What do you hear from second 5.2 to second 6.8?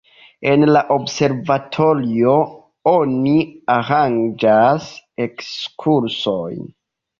ekskursojn.